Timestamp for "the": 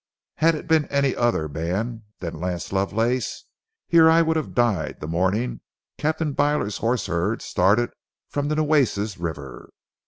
4.99-5.07, 8.47-8.55